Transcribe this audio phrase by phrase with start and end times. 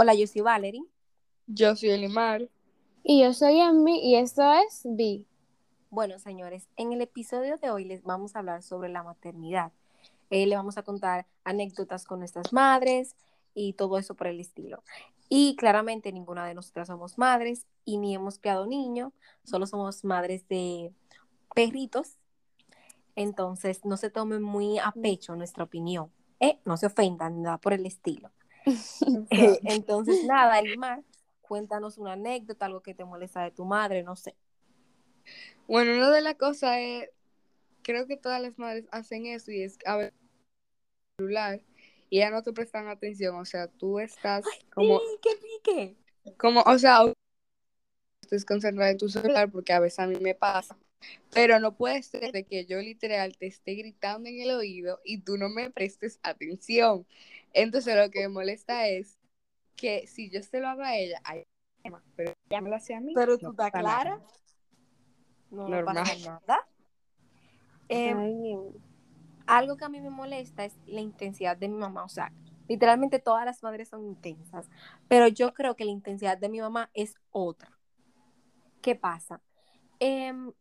[0.00, 0.84] Hola, yo soy Valerie.
[1.48, 2.48] Yo soy Elimar.
[3.02, 5.26] Y yo soy Emmy y esto es Vi.
[5.90, 9.72] Bueno, señores, en el episodio de hoy les vamos a hablar sobre la maternidad.
[10.30, 13.16] Eh, le vamos a contar anécdotas con nuestras madres
[13.54, 14.84] y todo eso por el estilo.
[15.28, 19.12] Y claramente ninguna de nosotras somos madres y ni hemos criado niños,
[19.42, 20.92] solo somos madres de
[21.56, 22.18] perritos.
[23.16, 26.12] Entonces, no se tomen muy a pecho nuestra opinión.
[26.38, 28.30] Eh, no se ofendan, nada por el estilo.
[29.30, 31.02] Eh, entonces, nada, Elimar,
[31.42, 34.34] cuéntanos una anécdota, algo que te molesta de tu madre, no sé.
[35.66, 37.10] Bueno, una de las cosas es,
[37.82, 40.14] creo que todas las madres hacen eso y es a ver
[41.18, 41.60] celular
[42.10, 45.96] y ya no te prestan atención, o sea, tú estás como, ¡Ay, qué pique!
[46.38, 47.00] como, o sea,
[48.22, 50.78] estás concentrada en tu celular porque a veces a mí me pasa,
[51.32, 55.18] pero no puede ser de que yo literal te esté gritando en el oído y
[55.18, 57.06] tú no me prestes atención.
[57.52, 59.18] Entonces lo que me molesta es
[59.76, 61.46] que si yo se lo hago a ella, hay
[61.82, 63.12] problema, pero ella me lo hace a mí.
[63.14, 64.20] Pero no tú estás clara.
[65.50, 66.04] No Normal.
[66.04, 66.68] pasa nada.
[67.88, 68.54] Eh, Ay,
[69.46, 72.04] algo que a mí me molesta es la intensidad de mi mamá.
[72.04, 72.32] O sea,
[72.68, 74.68] literalmente todas las madres son intensas,
[75.08, 77.78] pero yo creo que la intensidad de mi mamá es otra.
[78.82, 79.40] ¿Qué pasa?
[79.98, 80.52] Em,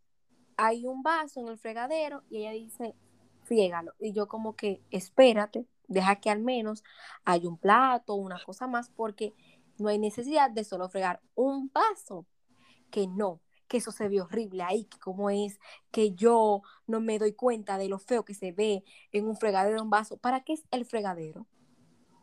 [0.56, 2.96] hay un vaso en el fregadero y ella dice,
[3.44, 3.94] friégalo.
[4.00, 6.84] Y yo como que, espérate, deja que al menos
[7.26, 9.34] haya un plato, una cosa más, porque
[9.78, 12.26] no hay necesidad de solo fregar un vaso.
[12.90, 15.60] Que no, que eso se ve horrible ahí, que cómo es,
[15.92, 19.82] que yo no me doy cuenta de lo feo que se ve en un fregadero,
[19.82, 20.18] un vaso.
[20.18, 21.48] ¿Para qué es el fregadero?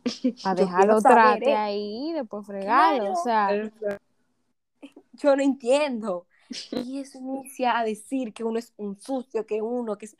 [0.44, 1.56] a dejarlo trate ¿eh?
[1.56, 3.48] ahí, después fregarlo, o sea,
[5.12, 6.26] Yo no entiendo.
[6.86, 10.16] Y eso inicia a decir que uno es un sucio, que uno, que es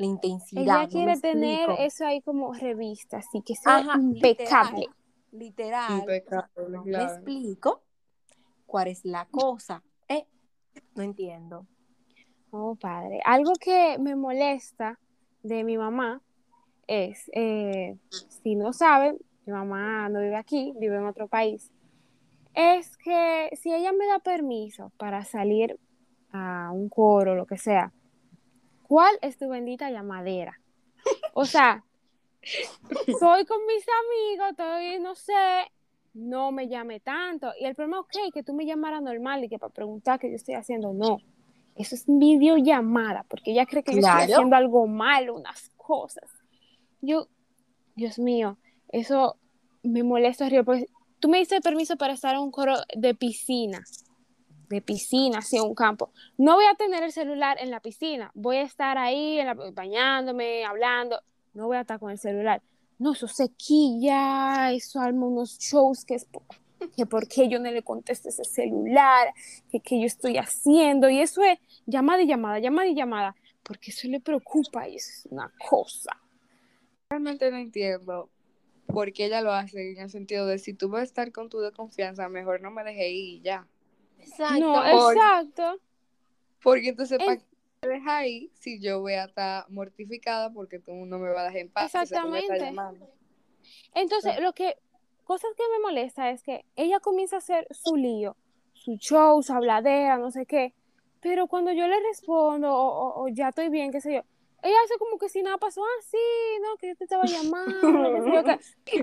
[0.00, 0.62] la intensidad.
[0.62, 1.82] ella no quiere tener explico.
[1.82, 4.86] eso ahí como revista, así que sea Ajá, impecable.
[5.32, 6.00] Literal.
[6.00, 7.82] Impecable, No me explico
[8.66, 9.82] cuál es la cosa.
[10.08, 10.26] ¿eh?
[10.94, 11.66] No entiendo.
[12.50, 13.20] Oh, padre.
[13.24, 14.98] Algo que me molesta
[15.42, 16.20] de mi mamá
[16.86, 17.96] es, eh,
[18.42, 21.70] si no saben, mi mamá no vive aquí, vive en otro país,
[22.54, 25.78] es que si ella me da permiso para salir
[26.32, 27.92] a un coro, lo que sea,
[28.90, 30.58] ¿cuál es tu bendita llamadera?
[31.32, 31.84] O sea,
[32.42, 35.70] soy con mis amigos, estoy, no sé,
[36.12, 37.52] no me llame tanto.
[37.60, 40.34] Y el problema, ok, que tú me llamaras normal y que para preguntar qué yo
[40.34, 41.18] estoy haciendo, no.
[41.76, 46.28] Eso es videollamada, porque ella cree que yo estoy haciendo algo malo, unas cosas.
[47.00, 47.28] Yo,
[47.94, 48.58] Dios mío,
[48.88, 49.36] eso
[49.84, 50.86] me molesta horrible, porque
[51.20, 53.84] tú me diste permiso para estar en un coro de piscina,
[54.70, 56.12] de piscina, en un campo.
[56.38, 59.40] No voy a tener el celular en la piscina, voy a estar ahí
[59.74, 61.20] bañándome, hablando,
[61.54, 62.62] no voy a estar con el celular.
[62.98, 66.26] No, eso sequilla, eso arma unos shows que es
[66.96, 69.34] que por qué yo no le contesto ese celular,
[69.70, 74.08] que yo estoy haciendo, y eso es llamada y llamada, llamada y llamada, porque eso
[74.08, 76.16] le preocupa y es una cosa.
[77.10, 78.30] realmente no entiendo
[78.86, 81.48] por qué ella lo hace en el sentido de si tú vas a estar con
[81.48, 83.66] tu de confianza, mejor no me dejes ir y ya.
[84.22, 84.60] Exacto.
[84.60, 85.80] No, Por- exacto.
[86.62, 91.18] Porque entonces, ¿para qué dejas ahí si yo voy a estar mortificada porque tú no
[91.18, 91.86] me vas a dejar en paz?
[91.86, 92.58] o sea, Exactamente.
[93.94, 94.76] Entonces, lo que,
[95.24, 98.36] cosas que me molesta es que ella comienza a hacer su lío,
[98.72, 100.74] su show, su habladera, no sé qué,
[101.20, 104.22] pero cuando yo le respondo o, o- o ya estoy bien, qué sé yo,
[104.62, 106.18] ella hace como que si nada pasó, ah, sí,
[106.62, 108.20] no, que yo te estaba llamando,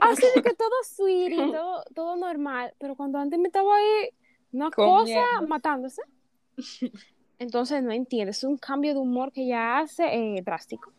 [0.01, 4.09] así de que todo sweetie, todo, todo normal, pero cuando antes me estaba ahí,
[4.51, 6.01] una cosa matándose.
[7.39, 10.91] Entonces, no entiendo, es un cambio de humor que ella hace eh, drástico.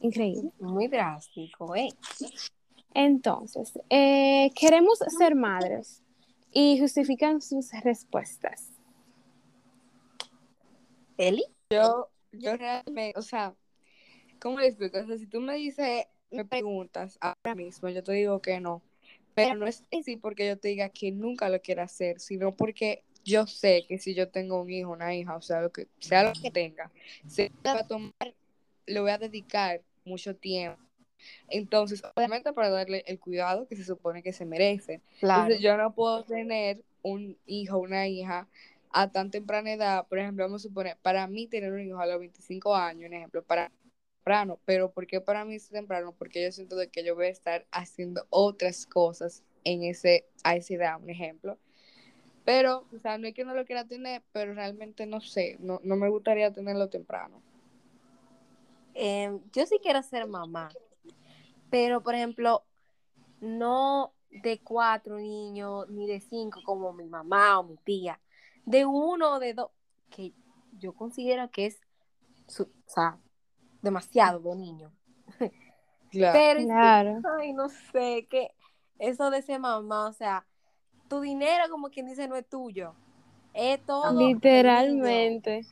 [0.00, 0.50] Increíble.
[0.58, 1.90] Muy drástico, ¿eh?
[2.92, 6.02] Entonces, eh, queremos ser madres
[6.52, 8.72] y justifican sus respuestas.
[11.16, 11.44] Eli.
[11.70, 13.54] Yo, yo realmente, o sea,
[14.40, 14.98] ¿cómo le explico?
[14.98, 18.82] O sea, si tú me dices, me preguntas ahora mismo, yo te digo que no.
[19.44, 23.02] Pero no es así porque yo te diga que nunca lo quiero hacer, sino porque
[23.24, 26.24] yo sé que si yo tengo un hijo, una hija, o sea, lo que sea
[26.24, 26.90] lo que tenga,
[27.26, 28.34] se va a tomar,
[28.86, 30.80] le voy a dedicar mucho tiempo.
[31.48, 35.00] Entonces, obviamente para darle el cuidado que se supone que se merece.
[35.20, 35.42] Claro.
[35.42, 38.48] Entonces, yo no puedo tener un hijo, una hija
[38.90, 40.06] a tan temprana edad.
[40.08, 43.14] Por ejemplo, vamos a suponer, para mí tener un hijo a los 25 años, un
[43.14, 43.70] ejemplo, para
[44.64, 46.14] Pero ¿por qué para mí es temprano?
[46.16, 50.54] Porque yo siento de que yo voy a estar haciendo otras cosas en ese, a
[50.54, 51.58] esa edad, un ejemplo.
[52.44, 55.80] Pero, o sea, no es que no lo quiera tener, pero realmente no sé, no,
[55.82, 57.42] no me gustaría tenerlo temprano.
[58.94, 60.70] Eh, yo sí quiero ser mamá,
[61.70, 62.64] pero por ejemplo,
[63.40, 68.20] no de cuatro niños, ni de cinco como mi mamá o mi tía,
[68.64, 69.70] de uno o de dos,
[70.08, 70.32] que
[70.78, 71.80] yo considero que es,
[72.46, 73.18] su, o sea,
[73.82, 74.92] demasiado de niño.
[76.10, 76.38] Claro.
[76.40, 77.20] Pero, Claro.
[77.38, 78.50] ay, no sé, que
[78.98, 80.44] eso de ser mamá, o sea,
[81.08, 82.96] tu dinero, como quien dice, no es tuyo.
[83.54, 84.18] Es todo.
[84.18, 85.66] Literalmente.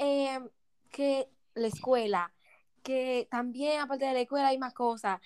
[0.00, 0.40] Eh,
[0.90, 2.32] que la escuela,
[2.82, 5.20] que también aparte de la escuela hay más cosas.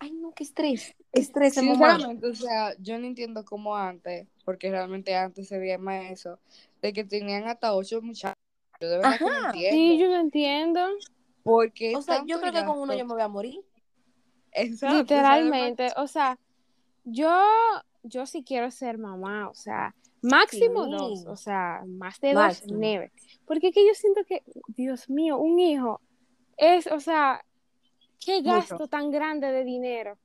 [0.00, 0.96] Ay, no, qué estrés.
[1.12, 1.54] Qué estrés.
[1.54, 6.40] Sinceramente, o sea, yo no entiendo cómo antes, porque realmente antes se veía más eso,
[6.80, 8.36] de que tenían hasta ocho muchachos.
[8.80, 9.76] Yo de verdad que no entiendo.
[9.76, 10.88] Sí, yo no entiendo.
[11.42, 13.60] Porque O sea, yo creo que con uno yo me voy a morir.
[14.52, 15.88] Exacto, Literalmente.
[15.96, 16.38] O sea,
[17.04, 17.30] yo,
[18.02, 19.48] yo sí quiero ser mamá.
[19.48, 20.90] O sea, máximo Sí.
[20.92, 21.26] dos.
[21.26, 22.72] O sea, más de Máximo.
[22.72, 23.10] dos, never.
[23.46, 26.00] Porque es que yo siento que, Dios mío, un hijo
[26.56, 27.44] es, o sea,
[28.24, 28.54] qué Mucho.
[28.54, 30.16] gasto tan grande de dinero.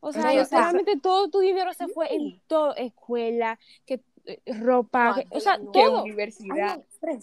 [0.00, 4.40] O sea, o sea, literalmente todo tu dinero se fue en todo, escuela, que eh,
[4.60, 5.70] ropa, que- o sea, Ay, no.
[5.72, 5.96] Todo.
[6.04, 6.78] Ay, universidad.
[6.78, 7.20] O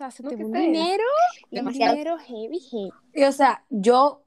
[0.00, 1.04] sea, se No, te qué va un dinero,
[1.50, 1.92] Demasiado.
[1.94, 2.90] dinero heavy, heavy.
[3.14, 4.24] Y, o sea, yo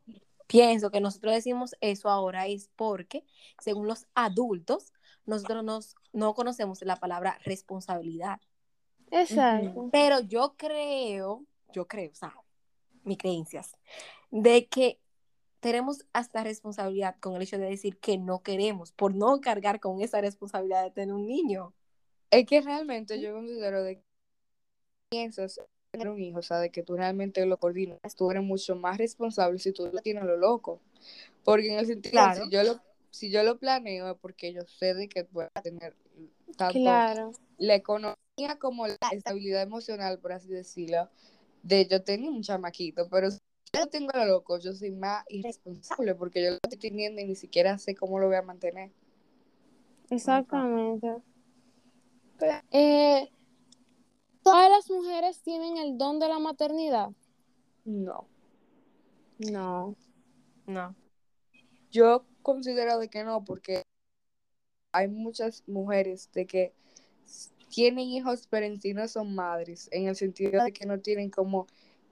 [0.48, 3.26] pienso que nosotros decimos eso ahora es porque,
[3.60, 4.94] según los adultos,
[5.26, 8.40] nosotros nos, no conocemos la palabra responsabilidad.
[9.12, 9.90] Exacto.
[9.92, 12.36] Pero yo creo, yo creo, o sea,
[13.04, 13.76] mis creencias,
[14.32, 15.00] de que
[15.60, 20.02] tenemos hasta responsabilidad con el hecho de decir que no queremos, por no cargar con
[20.02, 21.74] esa responsabilidad de tener un niño.
[22.30, 24.13] Es que realmente yo considero de que
[25.14, 25.62] piensas
[25.92, 28.98] tener un hijo, o sea, de que tú realmente lo coordinas, tú eres mucho más
[28.98, 30.80] responsable si tú lo tienes a lo loco.
[31.44, 32.46] Porque en el sentido, Claro.
[32.46, 32.80] si yo lo
[33.12, 35.96] si yo lo planeo es porque yo sé de que voy a tener
[36.58, 37.32] tanto Claro.
[37.60, 41.10] la economía como la estabilidad emocional, por así decirlo,
[41.62, 43.38] de yo tener un chamaquito, pero si
[43.72, 47.26] yo lo tengo lo loco, yo soy más irresponsable porque yo lo estoy teniendo y
[47.26, 48.90] ni siquiera sé cómo lo voy a mantener.
[50.10, 51.08] Exactamente.
[52.72, 53.30] Eh,
[54.44, 57.12] ¿Todas las mujeres tienen el don de la maternidad?
[57.86, 58.28] No.
[59.40, 59.96] No.
[60.68, 60.96] No.
[61.92, 63.84] Yo considero de que no, porque
[64.92, 66.74] hay muchas mujeres de que
[67.70, 71.30] tienen hijos, pero en sí no son madres, en el sentido de que no tienen
[71.30, 71.68] como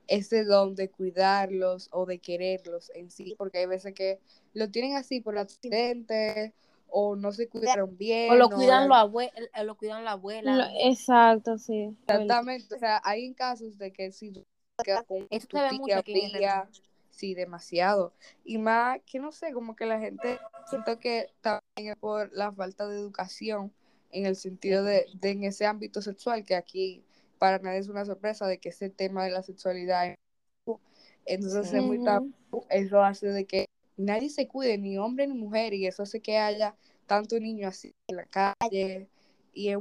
[0.08, 4.20] ese don de cuidarlos o de quererlos en sí, porque hay veces que
[4.54, 6.54] lo tienen así por accidente
[6.92, 8.30] o no se cuidaron bien.
[8.30, 10.56] O lo o cuidan, la- los abue- eh, lo cuidan la abuela.
[10.56, 11.96] Lo- exacto, sí.
[12.06, 14.44] Exactamente, o sea, hay en casos de que si tú
[14.84, 16.68] quedas con Eso tu se ve tía, mucho aquí en tía,
[17.10, 18.12] sí, demasiado.
[18.44, 22.52] Y más que no sé, como que la gente siento que también es por la
[22.52, 23.72] falta de educación
[24.10, 27.02] en el sentido de, de en ese ámbito sexual, que aquí
[27.38, 30.16] para nadie es una sorpresa de que ese tema de la sexualidad es
[30.64, 30.80] tabú.
[31.24, 31.76] entonces Sí.
[31.76, 32.32] es muy tabú,
[32.68, 33.66] eso hace de que
[33.96, 36.74] nadie se cuide, ni hombre ni mujer, y eso hace que haya
[37.06, 39.08] tanto niño así en la calle,
[39.52, 39.78] y es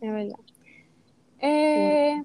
[0.00, 0.38] Es verdad.
[1.40, 2.22] Eh,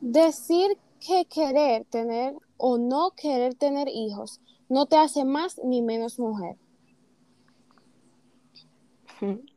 [0.00, 6.18] decir que querer tener o no querer tener hijos no te hace más ni menos
[6.18, 6.56] mujer.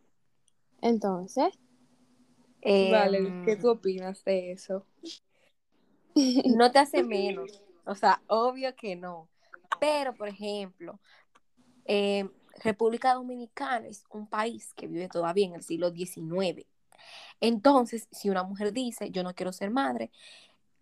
[0.82, 1.54] Entonces,
[2.66, 4.86] Vale, Em, ¿qué tú opinas de eso?
[6.46, 7.63] no te hace menos.
[7.86, 9.30] O sea, obvio que no.
[9.80, 11.00] Pero, por ejemplo,
[11.86, 12.30] eh,
[12.64, 16.66] República Dominicana es un país que vive todavía en el siglo XIX.
[17.42, 20.12] Entonces, si una mujer dice, yo no quiero ser madre,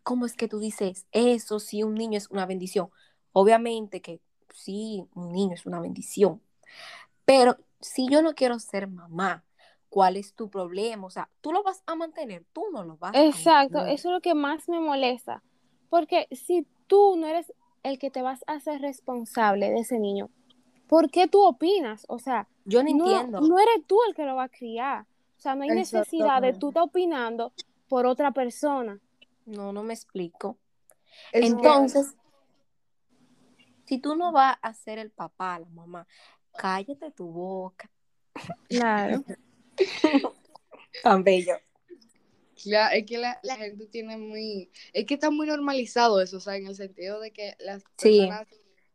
[0.03, 2.89] ¿cómo es que tú dices eso si un niño es una bendición?
[3.33, 4.19] Obviamente que
[4.53, 6.41] sí, un niño es una bendición.
[7.25, 9.43] Pero si yo no quiero ser mamá,
[9.89, 11.07] ¿cuál es tu problema?
[11.07, 13.95] O sea, tú lo vas a mantener, tú no lo vas a exacto, mantener.
[13.95, 15.43] eso es lo que más me molesta.
[15.89, 20.29] Porque si tú no eres el que te vas a hacer responsable de ese niño,
[20.87, 22.05] ¿por qué tú opinas?
[22.09, 23.39] O sea, Yo no, no, entiendo.
[23.39, 25.03] no eres tú el que lo va a criar.
[25.37, 27.53] O sea, no hay necesidad de tú estar opinando
[27.87, 28.99] por otra persona.
[29.45, 30.57] No, no me explico.
[31.31, 32.13] Entonces,
[33.85, 36.05] si tú no vas a ser el papá, la mamá,
[36.57, 37.89] cállate tu boca.
[38.67, 39.23] Claro.
[41.03, 41.55] Tan bello.
[42.63, 46.39] Claro, es que la, la gente tiene muy, es que está muy normalizado eso, o
[46.39, 48.27] sea, en el sentido de que las Sí.
[48.27, 48.47] personas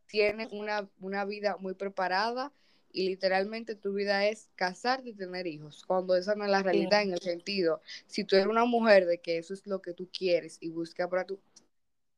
[0.07, 2.53] tienen una, una vida muy preparada
[2.93, 7.03] y literalmente tu vida es casarte y tener hijos, cuando esa no es la realidad
[7.03, 10.09] en el sentido, si tú eres una mujer de que eso es lo que tú
[10.17, 11.41] quieres y buscas para tu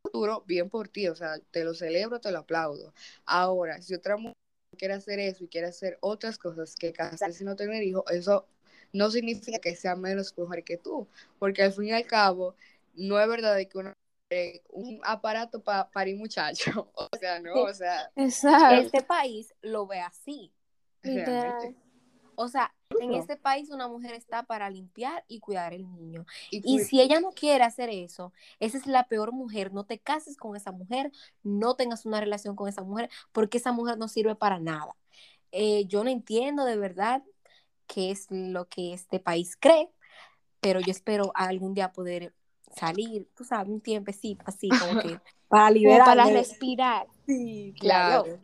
[0.03, 2.95] futuro, bien por ti, o sea, te lo celebro, te lo aplaudo.
[3.25, 4.35] Ahora, si otra mujer
[4.77, 8.47] quiere hacer eso y quiere hacer otras cosas que casarse y no tener hijos, eso
[8.93, 12.55] no significa que sea menos mujer que tú, porque al fin y al cabo,
[12.95, 13.95] no es verdad de que una
[14.71, 16.75] un aparato para parir muchachos.
[16.95, 18.75] O sea, no, o sea, Exacto.
[18.75, 20.53] Este país lo ve así.
[21.03, 21.77] Realmente.
[22.35, 26.25] O sea, en este país una mujer está para limpiar y cuidar el niño.
[26.51, 29.73] Y, si ella no quiere hacer eso, esa es la peor mujer.
[29.73, 31.11] No te cases con esa mujer,
[31.43, 34.95] no tengas una relación con esa mujer, porque esa mujer no sirve para nada.
[35.51, 37.25] Eh, yo no entiendo de verdad
[37.89, 39.91] qué es lo que este país cree,
[40.61, 42.33] pero yo espero algún día poder
[42.77, 45.19] salir, tú sabes, un tiempecito así, como que
[45.49, 46.05] para Como liberarme.
[46.05, 47.07] para respirar.
[47.27, 48.25] Sí, Claro.
[48.25, 48.41] claro.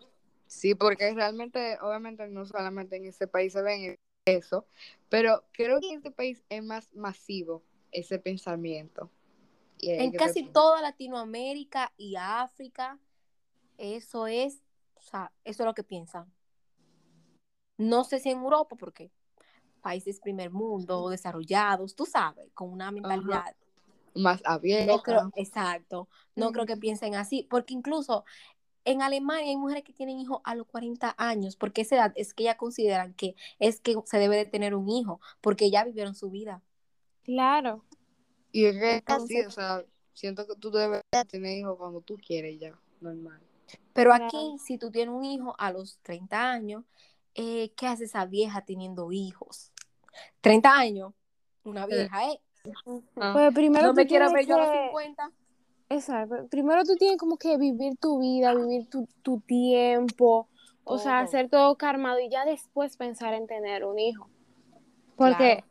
[0.46, 4.66] Sí, porque realmente, obviamente, no solamente en este país se ven eso,
[5.10, 9.10] pero creo que en este país es más masivo ese pensamiento.
[9.78, 12.98] Y En casi toda Latinoamérica y África,
[13.78, 14.62] eso es,
[14.94, 16.32] o sea, eso es lo que piensan.
[17.76, 19.10] No sé si en Europa, porque
[19.84, 23.54] países primer mundo, desarrollados, tú sabes, con una mentalidad.
[24.16, 24.92] más abierta.
[24.92, 28.24] No creo, exacto, no creo que piensen así, porque incluso
[28.84, 32.32] en Alemania hay mujeres que tienen hijos a los 40 años, porque esa edad es
[32.32, 36.14] que ya consideran que es que se debe de tener un hijo, porque ya vivieron
[36.14, 36.62] su vida.
[37.24, 37.84] Claro.
[38.52, 42.58] Y es que así, o sea, siento que tú debes tener hijos cuando tú quieres
[42.60, 43.40] ya, normal.
[43.92, 44.26] Pero Claro.
[44.26, 46.84] aquí, si tú tienes un hijo a los 30 años,
[47.34, 49.72] eh, ¿qué hace esa vieja teniendo hijos?
[50.40, 51.12] 30 años,
[51.64, 52.40] una vieja, ¿eh?
[53.16, 53.32] Ah.
[53.34, 55.30] Pues primero No tú me quiero tienes ver yo a los que- 50.
[55.90, 56.46] Exacto.
[56.50, 60.48] Primero tú tienes como que vivir tu vida, vivir tu, tu tiempo,
[60.82, 64.28] o sea, hacer todo karmado y ya después pensar en tener un hijo.
[65.16, 65.66] Porque Claro.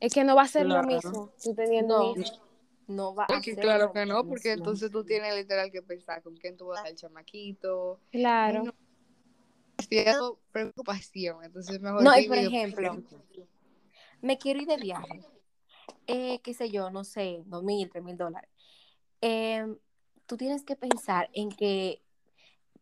[0.00, 2.36] es que no va a ser lo mismo tú teniendo No, un hijo.
[2.86, 6.22] no va a Porque ser claro que no, porque entonces tú tienes literal que pensar
[6.22, 7.98] con quién tú vas a dar el chamaquito.
[8.10, 8.64] Claro.
[8.64, 8.72] no.
[10.52, 12.96] Preocupación, entonces mejor No, y por ejemplo,
[14.22, 15.20] me quiero ir de viaje,
[16.06, 18.48] eh, qué sé yo, no sé, dos mil, tres mil dólares.
[19.20, 19.76] Em,
[20.26, 22.02] tú tienes que pensar en que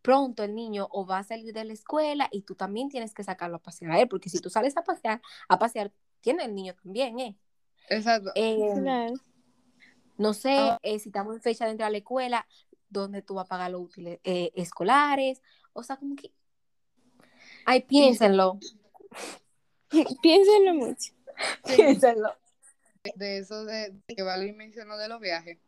[0.02, 3.25] pronto el niño o va a salir de la escuela y tú también tienes que
[3.25, 6.54] sacarlo a pasear a él, porque si tú sales a pasear, a pasear, tiene el
[6.54, 7.37] niño también, ¿eh?
[7.88, 8.30] Exacto.
[8.35, 9.14] Claro.
[10.16, 10.78] no sé Ah.
[10.82, 12.47] eh, si estamos en fecha de entrar a la escuela,
[12.88, 15.42] dónde tú vas a pagar los útiles eh, escolares,
[15.73, 16.32] o sea, como que...
[17.64, 18.59] Ay, piénsenlo,
[20.23, 21.12] Piénsenlo mucho.
[21.64, 22.37] piénsenlo.
[23.14, 25.59] de eso de, de que Valerie mencionó de los viajes,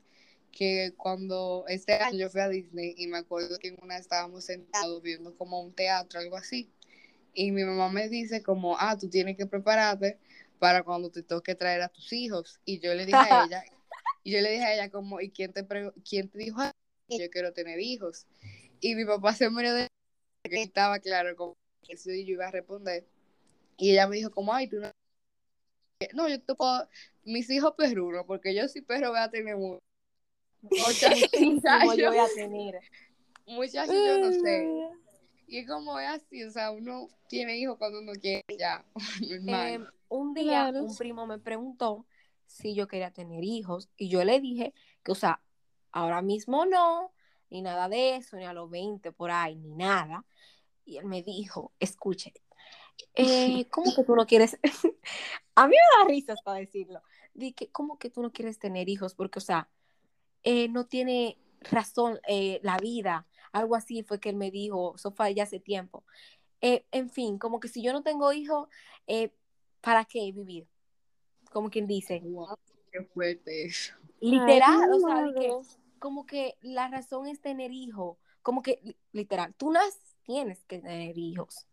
[0.52, 4.44] que cuando este año yo fui a Disney y me acuerdo que en una estábamos
[4.44, 6.70] sentados viendo como un teatro, algo así,
[7.34, 10.18] y mi mamá me dice como, ah, tú tienes que prepararte
[10.58, 13.64] para cuando te toque traer a tus hijos, y yo le dije a ella,
[14.22, 15.66] y yo le dije a ella como, ¿y quién te,
[16.08, 16.72] quién te dijo a
[17.08, 18.26] yo quiero tener hijos?
[18.80, 19.88] Y mi papá se murió de
[20.44, 23.06] que estaba claro como que yo iba a responder,
[23.78, 24.90] y ella me dijo como, ay, tú no
[26.14, 26.88] no, yo te puedo,
[27.24, 29.78] mis hijos perrunos, porque yo si perro voy a tener mu-
[30.62, 31.30] muchachos,
[31.96, 32.80] yo voy a tener.
[33.46, 34.88] muchachos, yo no sé.
[35.46, 38.84] Y es como es así, o sea, uno tiene hijos cuando uno quiere ya.
[39.46, 40.84] Eh, un día Claro.
[40.84, 42.06] un primo me preguntó
[42.46, 45.40] si yo quería tener hijos y yo le dije que, o sea,
[45.90, 47.12] ahora mismo no,
[47.50, 50.24] ni nada de eso, ni a los 20 por ahí, ni nada.
[50.84, 52.32] Y él me dijo, escuche,
[53.14, 54.58] eh, ¿cómo que tú no quieres?
[55.54, 57.02] a mí me da risas para decirlo.
[57.34, 59.14] Di que, ¿cómo que tú no quieres tener hijos?
[59.14, 59.68] Porque, o sea,
[60.42, 63.26] eh, no tiene razón eh, la vida.
[63.52, 66.04] Algo así fue que él me dijo, eso fue ya hace tiempo.
[66.60, 68.68] Eh, en fin, como que si yo no tengo hijos,
[69.06, 69.32] eh,
[69.80, 70.66] ¿para qué vivir?
[71.50, 72.20] Como quien dice.
[72.24, 72.56] Wow,
[72.90, 73.94] qué fuerte eso.
[74.20, 75.60] Literal, Ay, o sea, de que, madre.
[75.98, 78.16] como que la razón es tener hijos.
[78.42, 81.66] Como que, li- literal, tú nas tienes que tener hijos.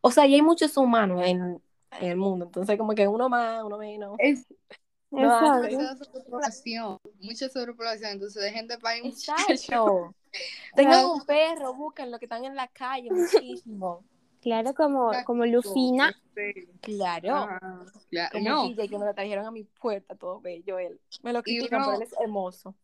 [0.00, 1.62] O sea, y hay muchos humanos en,
[2.00, 4.16] en el mundo, entonces como que uno más, uno menos.
[4.18, 4.46] Es
[5.10, 5.28] No,
[5.60, 9.66] demasiada sobrepoblación, mucha sobrepoblación, entonces dejen de parir muchachos.
[10.74, 14.04] Tengan un perro, busquen lo que están en la calle, muchísimo.
[14.40, 16.12] Claro, como, como Lufina.
[16.34, 16.66] Sí.
[16.80, 17.34] Claro.
[17.36, 18.30] Ah, claro.
[18.32, 20.98] Como No, DJ que me lo trajeron a mi puerta, todo bello él.
[21.22, 22.74] Me lo critican, uno- pero él es hermoso.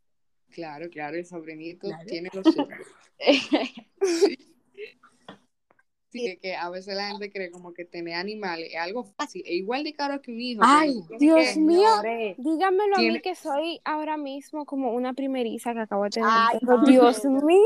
[0.50, 2.04] claro, claro, el sobrinito Claro.
[2.06, 2.68] tiene lo suyo.
[4.04, 4.47] Sí,
[6.10, 9.52] que- que a veces la gente cree como que tener animales es algo fácil, es
[9.52, 10.62] igual de caro que un hijo.
[10.64, 11.80] Ay, Dios que- mío.
[12.02, 12.36] Señores.
[12.38, 16.28] Dígamelo a mí que soy ahora mismo como una primeriza que acabo de tener.
[16.32, 17.40] Ay, no, Dios no.
[17.46, 17.58] mío,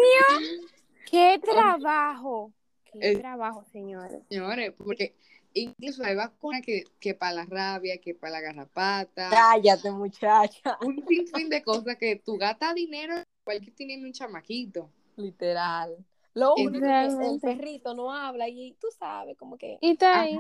[1.11, 2.53] qué trabajo.
[2.93, 3.17] Qué Eh.
[3.19, 4.19] trabajo, señores.
[4.29, 5.15] Señores, porque
[5.55, 10.77] incluso hay vacunas que, que para la rabia, que para la garrapata, Cállate, muchacha.
[10.85, 13.15] un sinfín de cosas que tú gastas dinero
[13.47, 14.91] igual que teniendo un chamaquito.
[15.17, 15.97] Literal.
[16.35, 17.47] Lo único que el Realmente.
[17.47, 20.39] perrito no habla y tú sabes, como que Y está ahí.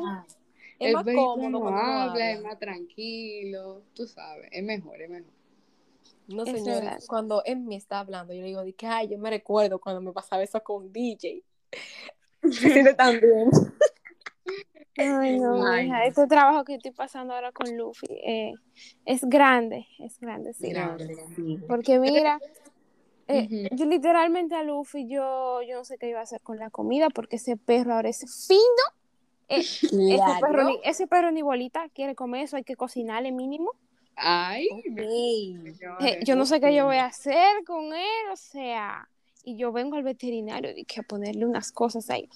[0.79, 2.31] Es el más cómodo no habla, habla.
[2.33, 5.33] es más tranquilo, tú sabes, es mejor, es mejor.
[6.29, 7.01] No, Es señores, verdad.
[7.07, 10.13] cuando Emmy está hablando, yo le digo, de que, ay, yo me recuerdo cuando me
[10.13, 11.43] pasaba eso con DJ.
[12.43, 13.51] Se siente tan bien.
[14.97, 15.97] Ay, no, Ay, no.
[16.03, 18.53] este trabajo que estoy pasando ahora con Luffy eh,
[19.07, 20.69] es grande, es grande, sí.
[20.71, 21.59] Grande, sí.
[21.67, 22.39] Porque mira,
[23.33, 26.71] eh, yo literalmente a Luffy, yo, yo no sé qué iba a hacer con la
[26.71, 28.61] comida, porque ese perro ahora es fino.
[29.49, 33.73] Eh, ese, perro ni, ese perro ni bolita quiere comer eso, hay que cocinarle mínimo.
[34.17, 34.69] Ay.
[36.01, 39.09] Eh, yo no sé qué yo voy a hacer con él, o sea,
[39.45, 42.29] y yo vengo al veterinario y que a ponerle unas cosas ahí.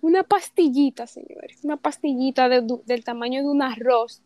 [0.00, 4.22] Una pastillita, señores, una pastillita de- del tamaño de un arroz.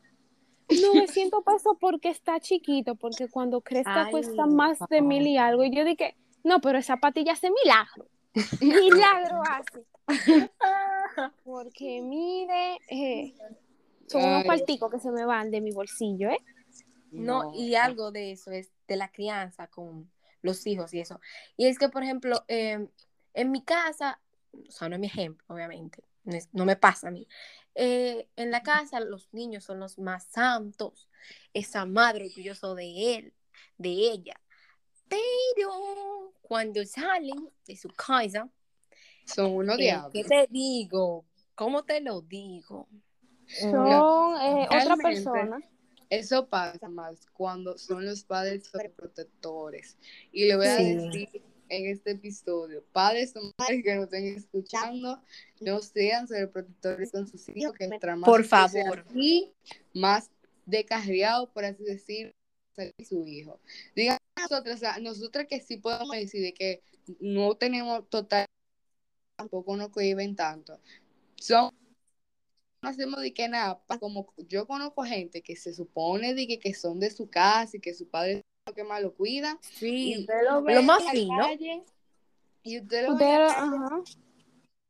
[0.69, 5.65] 900 pesos porque está chiquito, porque cuando crezca Ay, cuesta más de mil y algo.
[5.65, 8.07] Y yo dije, no, pero esa pastilla hace milagro.
[8.61, 9.85] milagro hace.
[11.45, 13.35] Porque mire, eh,
[14.07, 16.39] son unos cuarticos que se me van de mi bolsillo, ¿eh?
[17.11, 21.21] No, y algo de eso es de la crianza con los hijos y eso.
[21.57, 22.89] Y es que, por ejemplo, eh,
[23.35, 24.19] en mi casa,
[24.53, 27.27] o sea, no es mi ejemplo, obviamente, no, me pasa a mí.
[27.75, 31.09] Eh, en la casa los niños son los más santos,
[31.55, 33.35] esa madre orgulloso de él,
[33.79, 34.35] de ella.
[35.09, 38.49] Pero cuando salen de su casa,
[39.25, 40.13] Son unos eh, diablos.
[40.13, 41.25] ¿qué te digo?
[41.55, 42.89] ¿Cómo te lo digo?
[43.47, 45.61] Son eh, otra persona.
[46.09, 49.97] Eso pasa más cuando son los padres sobreprotectores.
[50.31, 50.95] Y le voy a Sí.
[50.95, 55.23] decir en este episodio, padres o madres que nos estén escuchando,
[55.61, 59.05] no sean sobreprotectores con sus hijos, que mientras más Por favor.
[59.09, 59.53] así,
[59.95, 60.31] más
[60.67, 62.35] descarriado, por así decir,
[63.03, 63.59] su hijo.
[63.97, 66.83] Digamos nosotras, o sea, nosotras que sí podemos decir de que
[67.21, 68.47] no tenemos total,
[69.37, 70.79] tampoco nos cohiben tanto.
[71.37, 71.71] Son
[72.83, 76.75] no hacemos de que nada, como yo conozco gente que se supone de que, que
[76.75, 80.19] son de su casa y que su padre lo que más lo cuida, y Sí,
[80.21, 81.37] usted lo ve lo más fino.
[81.47, 81.83] calle,
[82.63, 84.03] y usted lo ve ajá.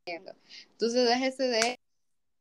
[0.06, 1.80] entonces déjese de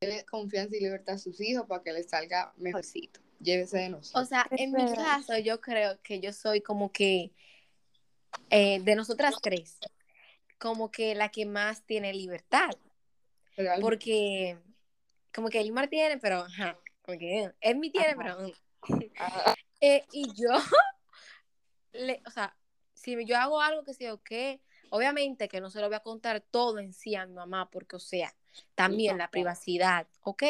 [0.01, 4.23] darle confianza y libertad a sus hijos para que les salga mejorcito, llévese de nosotros.
[4.23, 7.31] O sea, en mi caso, yo creo que yo soy como que
[8.51, 9.79] eh, de nosotras tres,
[10.59, 12.69] como que la que más tiene libertad,
[13.57, 13.81] Realmente.
[13.81, 14.57] porque
[15.33, 18.37] como que Elimar tiene, pero ajá, como que Emi tiene, pero
[19.83, 20.49] Eh, y yo,
[21.93, 22.55] le, o sea,
[22.93, 24.31] si yo hago algo que sea ok,
[24.89, 27.95] obviamente que no se lo voy a contar todo en sí a mi mamá, porque,
[27.95, 28.35] o sea,
[28.75, 30.43] también la privacidad, ¿ok?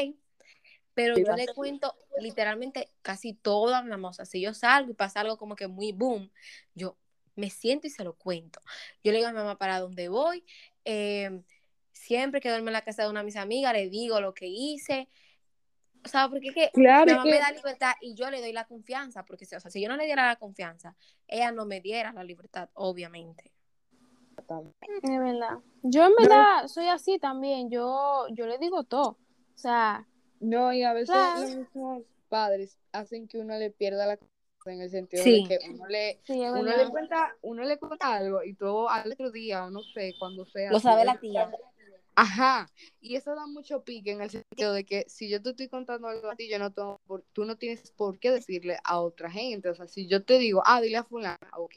[0.93, 4.09] Pero yo le cuento literalmente casi todo a mi mamá.
[4.09, 6.31] O sea, si yo salgo y pasa algo como que muy boom,
[6.75, 6.97] yo
[7.35, 8.61] me siento y se lo cuento.
[9.03, 10.43] Yo le digo a mi mamá para dónde voy.
[10.85, 11.41] eh,
[11.93, 14.47] siempre que duermo en la casa de una de mis amigas, le digo lo que
[14.47, 15.07] hice.
[16.03, 18.53] O sea, porque es que Claro, mamá que- me da libertad y yo le doy
[18.53, 19.23] la confianza.
[19.23, 20.95] Porque, o sea, si yo no le diera la confianza,
[21.27, 23.51] ella no me diera la libertad, obviamente.
[25.03, 25.59] Es verdad.
[25.83, 27.69] Yo en verdad soy así también.
[27.69, 29.17] Yo, yo le digo todo.
[29.53, 30.07] O sea,
[30.39, 31.41] No, y a veces Claro.
[31.41, 35.45] los mismos padres hacen que uno le pierda la confianza en el sentido Sí.
[35.47, 39.11] de que uno le sí, uno le cuenta, uno le cuenta algo y todo al
[39.11, 40.71] otro día, o no sé, cuando sea.
[40.71, 41.51] Lo sabe la tía.
[42.15, 42.69] Ajá,
[42.99, 46.07] y eso da mucho pique en el sentido de que si yo te estoy contando
[46.07, 49.31] algo a ti, yo no tengo por- tú no tienes por qué decirle a otra
[49.31, 49.69] gente.
[49.69, 51.75] O sea, si yo te digo, ah, dile a fulana, ok.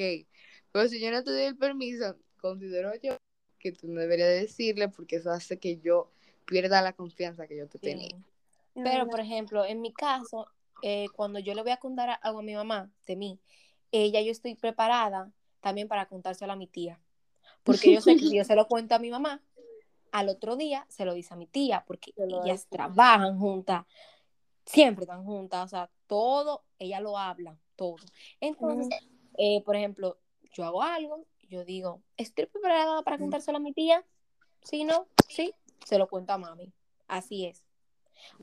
[0.72, 3.16] Pero si yo no te doy el permiso, considero yo
[3.58, 6.10] que tú no deberías decirle porque eso hace que yo
[6.44, 8.08] pierda la confianza que yo te tenía.
[8.08, 8.16] Sí.
[8.74, 10.48] Pero, por ejemplo, en mi caso,
[10.82, 13.38] eh, cuando yo le voy a contar algo a mi mamá de mí,
[13.92, 17.00] ella yo estoy preparada también para contárselo a mi tía.
[17.62, 19.40] Porque yo sé que si yo se lo cuento a mi mamá,
[20.14, 23.84] al otro día se lo dice a mi tía, porque ellas trabajan juntas,
[24.64, 27.96] siempre están juntas, o sea, todo, ella lo habla, todo.
[28.38, 28.96] Entonces,
[29.36, 30.20] eh, por ejemplo,
[30.52, 34.04] yo hago algo, yo digo, ¿estoy preparada para contárselo a mi tía?
[34.62, 35.52] Si no, sí,
[35.84, 36.72] se lo cuento a mami.
[37.08, 37.64] Así es.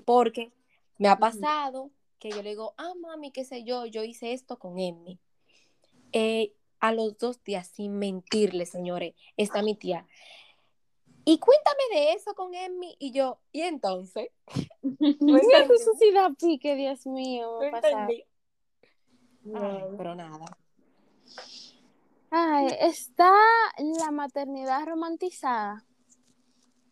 [0.03, 0.51] Porque
[0.97, 4.60] me ha pasado que yo le digo, ah, mami, qué sé yo, yo hice esto
[4.60, 5.19] con Emmy.
[6.12, 10.05] Eh, a los dos días, sin mentirle, señores, está mi tía.
[11.25, 12.95] Y cuéntame de eso con Emmy.
[12.99, 14.29] Y yo, ¿y entonces?
[14.81, 17.60] Eso sí da pique, Dios mío.
[17.62, 18.23] No me entendí.
[19.53, 20.45] Ay, pero nada.
[22.29, 23.34] Ay, está
[23.77, 25.86] la maternidad romantizada.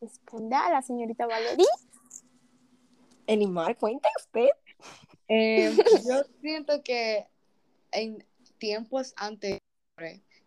[0.02, 1.66] Responda la señorita Valerie.
[3.26, 4.50] Elimar, cuente usted.
[5.28, 5.76] Eh,
[6.10, 7.28] yo siento que
[7.92, 8.26] en
[8.58, 9.62] tiempos anteriores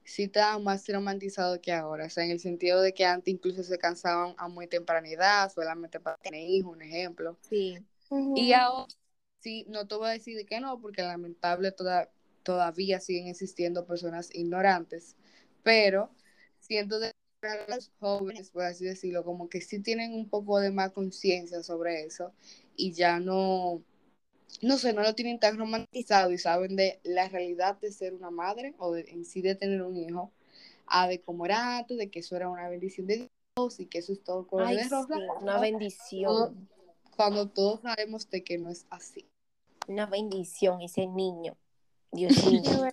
[0.04, 3.62] sí estaba más romantizado que ahora, o sea, en el sentido de que antes incluso
[3.62, 7.38] se cansaban a muy temprana edad, solamente para tener hijos, un ejemplo.
[7.42, 7.78] Sí.
[8.34, 8.86] Y ahora
[9.40, 12.10] sí, no te voy a decir de que no, porque lamentable toda,
[12.42, 15.16] todavía siguen existiendo personas ignorantes,
[15.62, 16.10] pero
[16.60, 17.12] siento de
[17.68, 22.04] los jóvenes, por así decirlo, como que sí tienen un poco de más conciencia sobre
[22.04, 22.32] eso
[22.76, 23.82] y ya no,
[24.60, 28.30] no sé, no lo tienen tan romantizado y saben de la realidad de ser una
[28.30, 30.30] madre o de, en sí de tener un hijo,
[30.86, 33.98] a de cómo era antes, de que eso era una bendición de Dios y que
[33.98, 35.14] eso es todo color Ay, de rosa.
[35.14, 36.68] sí, una bendición.
[37.16, 39.26] Cuando todos sabemos de que no es así.
[39.86, 41.56] Una bendición ese niño.
[42.10, 42.88] Dios mío.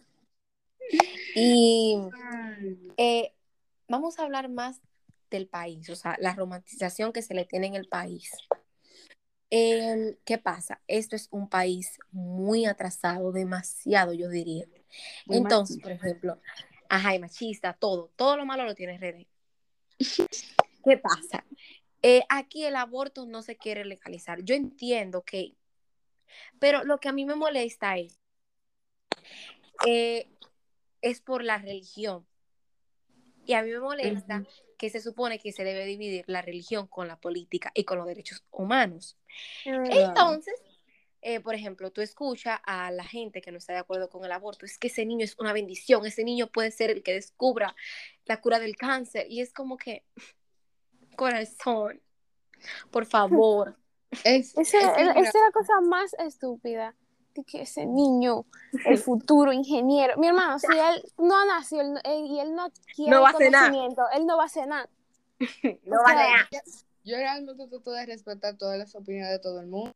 [1.36, 1.98] Y
[2.98, 3.34] eh,
[3.88, 4.82] vamos a hablar más
[5.30, 8.32] del país, o sea, la romantización que se le tiene en el país.
[9.52, 10.82] Eh, ¿Qué pasa?
[10.88, 14.66] Esto es un país muy atrasado, demasiado, yo diría.
[15.26, 15.84] Muy Entonces, machista.
[15.84, 16.42] por ejemplo,
[16.88, 19.28] ajá, y machista, todo, todo lo malo lo tiene RD.
[20.84, 21.46] ¿Qué pasa?
[22.02, 24.42] Eh, aquí el aborto no se quiere legalizar.
[24.44, 25.56] Yo entiendo que,
[26.60, 28.20] pero lo que a mí me molesta es,
[29.86, 30.30] eh,
[31.02, 32.26] es por la religión.
[33.46, 34.44] Y a mí me molesta
[34.80, 38.08] que se supone que se debe dividir la religión con la política y con los
[38.08, 39.18] derechos humanos.
[39.66, 40.56] Entonces,
[41.22, 44.32] eh, por ejemplo, tú escuchas a la gente que no está de acuerdo con el
[44.32, 47.76] aborto, es que ese niño es una bendición, ese niño puede ser el que descubra
[48.24, 49.28] la cura del cáncer.
[49.30, 50.06] Y es como que,
[51.18, 52.02] corazón,
[52.90, 53.78] por favor.
[54.24, 56.96] Es, Esa, es la cosa más estúpida.
[57.46, 58.46] Que ese niño,
[58.86, 60.18] el futuro ingeniero.
[60.18, 63.30] Mi hermano, si él no ha nacido él- él- y él no quiere No va
[63.30, 63.66] a hacer nada.
[63.68, 64.90] conocimiento, él no va a hacer nada.
[65.86, 66.62] No O va a ser-
[67.06, 69.94] yo realmente trato de respetar todas las opiniones de todo el mundo,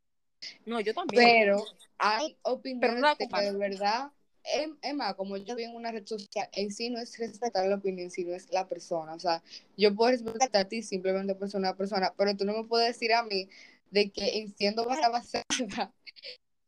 [0.65, 1.23] No, yo también.
[1.23, 1.63] pero
[1.97, 4.11] hay opiniones Pero no la de que de verdad,
[4.45, 7.75] em- más, como yo vi en una red social, en sí no es respetar la
[7.75, 9.13] opinión, sino es la persona.
[9.13, 9.43] O sea,
[9.77, 12.87] yo puedo respetar a ti simplemente por ser una persona, pero tú no me puedes
[12.87, 13.47] decir a mí
[13.91, 15.43] de que en siendo basada basada,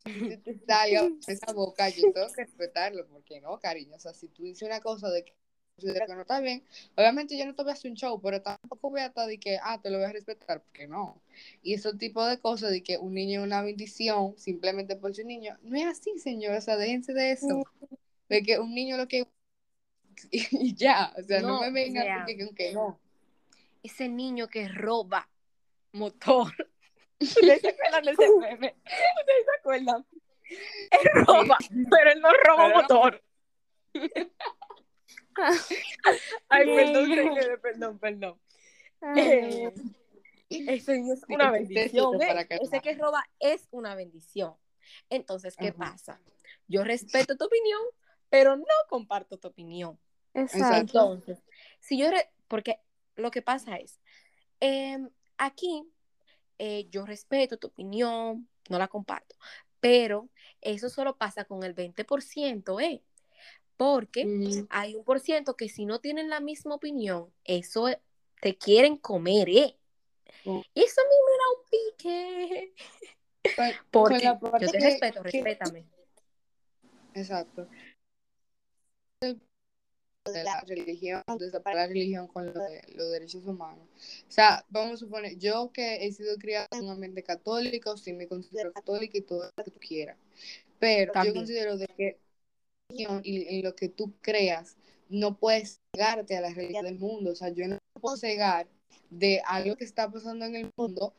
[0.30, 3.96] si te salga esa boca, yo tengo que respetarlo, porque no, cariño.
[3.96, 5.34] O sea, si tú dices una cosa de que
[5.76, 6.64] considero que no está bien,
[6.96, 9.38] obviamente yo no te voy a hacer un show, pero tampoco voy a estar de
[9.40, 11.22] que, ah, te lo voy a respetar, porque no.
[11.62, 15.26] Y ese tipo de cosas de que un niño es una bendición simplemente por ser
[15.26, 17.64] niño, no es así, señor, o sea, déjense de eso.
[18.30, 19.28] De que un niño lo que...
[20.32, 22.98] Y ya, o sea, no, No, me vengan porque que, que no.
[23.84, 25.28] Ese niño que roba
[25.92, 26.54] motor.
[27.20, 28.76] ¿Ustedes se acuerdan de ese meme?
[28.84, 30.06] ¿Ustedes se acuerdan?
[30.50, 31.58] Él roba,
[31.90, 33.24] pero él no roba Pero motor.
[35.36, 35.58] Ay,
[36.50, 38.40] Ay, perdón, perdón, perdón.
[39.18, 39.72] Eh,
[40.50, 42.22] ese niño es una bendición.
[42.22, 42.48] ¿eh?
[42.62, 44.56] Ese que roba es una bendición.
[45.10, 45.78] Entonces, ¿qué Ajá.
[45.78, 46.22] pasa?
[46.68, 47.82] Yo respeto tu opinión,
[48.30, 50.00] pero no comparto tu opinión.
[50.34, 50.78] Exacto.
[50.78, 51.44] Entonces,
[51.80, 52.80] si yo, re- porque
[53.16, 54.00] lo que pasa es,
[54.60, 55.84] em, aquí
[56.60, 59.36] eh, yo respeto tu opinión, no la comparto,
[59.80, 60.30] pero
[60.62, 63.04] eso solo pasa con el 20%, ¿eh?
[63.78, 64.24] Porque
[64.70, 67.98] hay un por ciento que si no tienen la misma opinión, eso es-
[68.42, 69.78] te quieren comer, ¿eh?
[70.46, 70.60] Mm.
[70.74, 72.74] Y eso a mí me da un pique.
[73.58, 75.86] Con- Porque parte yo te que- respeto, que- respétame.
[77.14, 77.68] Exacto.
[80.26, 83.88] De la religión, de separar la religión con lo de- los derechos humanos.
[84.28, 88.12] O sea, vamos a suponer, yo que he sido criada en un ambiente católico, sí
[88.14, 90.18] me considero católica y todo lo que tú quieras.
[90.80, 91.36] Pero También.
[91.36, 92.20] yo considero de que
[92.90, 94.78] religión y en lo que tú creas,
[95.10, 97.32] no puedes cegarte a la realidad del mundo.
[97.32, 98.68] O sea, yo no puedo cegar
[99.10, 101.14] de algo que está pasando en el mundo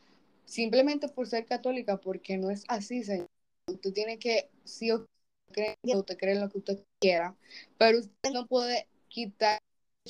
[0.45, 3.27] simplemente por ser católica, porque no es así, señor.
[3.67, 5.05] Usted tiene que, sí o
[5.51, 7.35] cree, usted cree en lo que usted quiera,
[7.77, 9.59] pero usted no puede quitar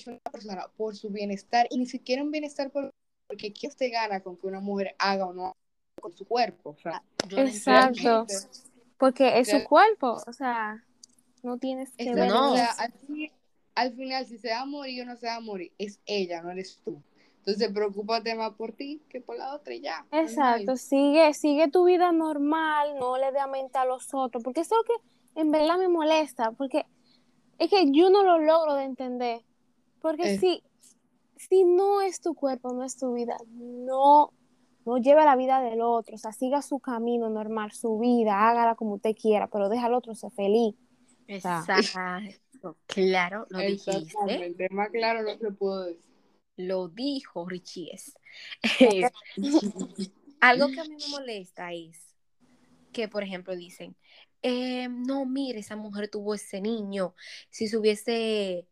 [0.06, 2.92] a una persona por su bienestar y ni siquiera un bienestar por,
[3.28, 5.54] porque ¿qué usted gana con que una mujer haga o no haga
[6.02, 6.72] con su cuerpo?
[6.72, 8.26] O sea, Yo no Exacto.
[8.98, 10.84] Porque es su cuerpo, o sea,
[11.44, 12.54] no tienes que ver No.
[12.54, 13.32] o sea, al, fin-
[13.76, 16.42] al final, si se va a morir o no se va a morir, es ella,
[16.42, 17.02] no eres tú.
[17.40, 20.06] Entonces, preocúpate más por ti que por la otra y ya.
[20.12, 24.62] Exacto, sigue, sigue tu vida normal, no le dé a mente a los otros, porque
[24.62, 26.86] eso es lo que en verdad me molesta, porque
[27.60, 29.42] es que yo no lo logro de entender,
[30.02, 30.40] porque Eh.
[30.40, 30.64] si,
[31.36, 34.32] si no es tu cuerpo, no es tu vida, no,
[34.86, 38.76] no lleve la vida del otro, o sea, siga su camino normal, su vida, hágala
[38.76, 40.76] como usted quiera, pero deja al otro ser feliz.
[41.28, 42.00] Exacto.
[42.88, 43.92] Claro, lo dijiste.
[43.92, 46.04] Exactamente, más claro no se pudo decir.
[46.58, 48.18] Lo dijo Richies.
[50.40, 52.16] Algo que a mí me molesta es
[52.92, 53.96] que, por ejemplo, dicen,
[54.42, 57.16] eh, no, mire, esa mujer tuvo ese niño.
[57.50, 58.68] Si se hubiese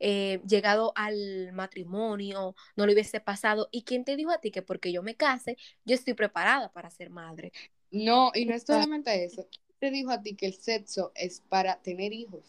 [0.00, 3.68] eh, llegado al matrimonio, no le hubiese pasado.
[3.70, 6.90] ¿Y quién te dijo a ti que porque yo me case, yo estoy preparada para
[6.90, 7.52] ser madre?
[7.90, 9.46] No, y no es solamente eso.
[9.78, 12.44] te dijo a ti que el sexo es para tener hijos?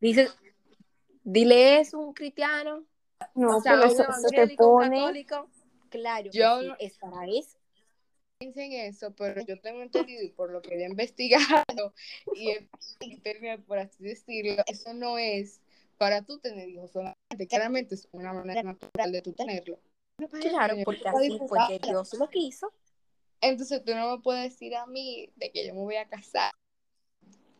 [0.00, 0.28] Dice,
[1.22, 2.84] dile eso a un cristiano,
[3.34, 4.96] No, o sea, un eso, eso te evangélico, un pone.
[4.96, 5.48] católico.
[5.90, 7.58] Claro, que Yo sí, es para eso.
[8.42, 11.94] Piensen eso, pero yo tengo entendido y por lo que he investigado
[12.34, 12.68] y en
[13.00, 15.60] internet, por así decirlo, eso no es
[15.96, 17.46] para tú tener hijos solamente.
[17.48, 19.78] Claramente es una manera natural de tú tenerlo.
[20.40, 22.72] Claro, porque así fue que Dios lo quiso.
[23.40, 26.52] Entonces tú no me puedes decir a mí de que yo me voy a casar,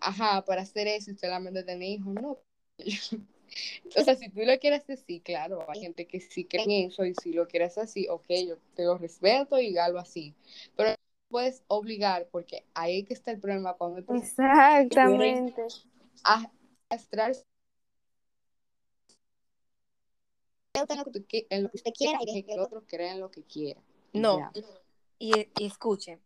[0.00, 2.38] ajá, para hacer eso y solamente tener hijos, no.
[3.96, 7.04] O sea, si tú lo quieres así, claro, hay gente que sí cree en eso
[7.04, 10.34] y si lo quieres así, ok, yo te lo respeto y algo así.
[10.76, 10.96] Pero no
[11.28, 15.66] puedes obligar porque ahí que está el problema cuando personas Exactamente.
[16.24, 16.50] a
[16.88, 17.44] arrastrarse
[20.74, 23.20] en lo que tú en lo que usted quiera y que el otro crea en
[23.20, 23.80] lo que quiera.
[24.12, 24.52] No.
[25.18, 26.20] Y, y escuchen,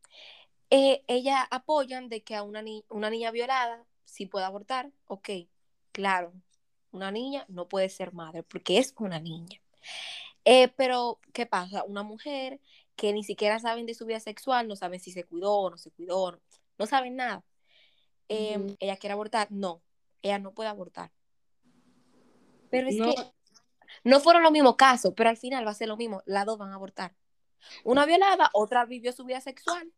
[0.70, 4.90] eh, ellas apoyan de que a una, ni- una niña violada sí puede abortar.
[5.06, 5.28] Ok,
[5.92, 6.32] claro,
[6.96, 9.60] una niña no puede ser madre porque es una niña.
[10.44, 11.84] Eh, pero, ¿qué pasa?
[11.84, 12.60] Una mujer
[12.96, 15.76] que ni siquiera saben de su vida sexual, no saben si se cuidó o no
[15.76, 16.40] se cuidó, no,
[16.78, 17.44] no saben nada.
[18.28, 18.76] Eh, Ujú.
[18.80, 19.82] Ella quiere abortar, no,
[20.22, 21.12] ella no puede abortar.
[22.70, 23.04] Pero es No.
[23.14, 23.14] que
[24.02, 26.58] no fueron los mismos casos, pero al final va a ser lo mismo, las dos
[26.58, 27.14] van a abortar.
[27.84, 29.92] Una violada, otra vivió su vida sexual,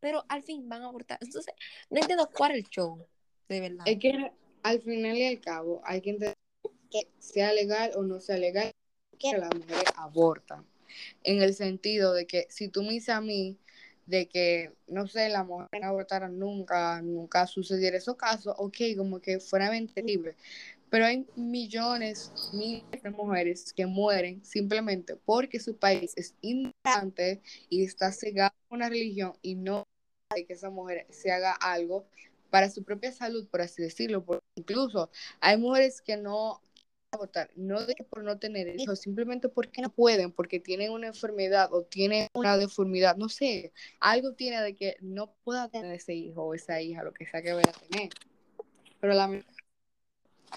[0.00, 1.18] pero al fin van a abortar.
[1.20, 1.54] Entonces,
[1.90, 3.06] no entiendo cuál es el show,
[3.48, 3.86] de verdad.
[3.86, 6.36] Es que al final y al cabo hay que entender
[6.90, 8.70] que sea legal o no sea legal,
[9.18, 10.66] que las mujeres abortan.
[11.24, 13.56] En el sentido de que si tú me dices a mí
[14.06, 19.20] de que, no sé, las mujeres no abortaran nunca, nunca sucediera esos casos, ok, como
[19.20, 20.34] que fuera entendible.
[20.90, 27.84] Pero hay millones, miles de mujeres que mueren simplemente porque su país es ignorante y
[27.84, 29.84] está cegado por una religión y no
[30.34, 32.06] de que esa mujer se haga algo
[32.52, 34.22] para su propia salud, por así decirlo.
[34.26, 35.10] Porque incluso
[35.40, 36.60] hay mujeres que no
[37.10, 41.06] abortar, no de que por no tener hijos, simplemente porque no pueden, porque tienen una
[41.06, 46.14] enfermedad o tienen una deformidad, no sé, algo tiene de que no pueda tener ese
[46.14, 48.10] hijo o esa hija, lo que sea que vaya a tener.
[49.00, 49.42] Pero la,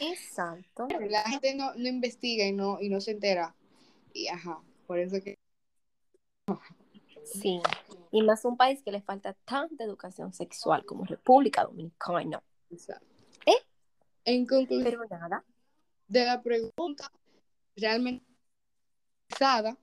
[0.01, 0.87] Exacto.
[1.09, 3.55] la gente no, no investiga y no, y no se entera.
[4.13, 5.37] Y ajá, por eso que...
[7.23, 7.61] Sí.
[8.17, 12.41] Y más un país que le falta tanta educación sexual como República Dominicana.
[12.69, 13.05] exacto.
[13.45, 13.57] ¿Eh?
[14.23, 15.43] En conclusión, Pero nada.
[16.07, 17.11] de la pregunta
[17.75, 18.25] realmente
[19.29, 19.77] usada,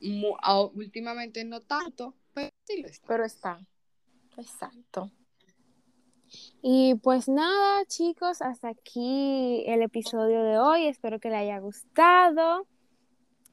[0.00, 3.06] mu- a- últimamente no tanto, pero sí lo está.
[3.06, 3.60] Pero está.
[4.38, 5.10] Exacto.
[6.62, 10.86] Y pues nada, chicos, hasta aquí el episodio de hoy.
[10.86, 12.66] Espero que les haya gustado.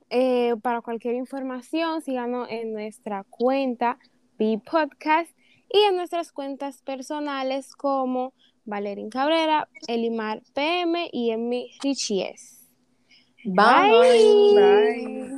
[0.10, 3.98] Eh, para cualquier información, síganos en nuestra cuenta
[4.38, 5.30] B Podcast
[5.72, 8.34] y en nuestras cuentas personales como
[8.66, 12.70] Valerín Cabrera, Elimar PM y Emmy Richies.
[13.46, 13.92] Bye.
[14.56, 15.37] Bye.